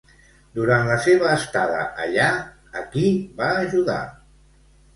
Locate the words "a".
2.81-2.85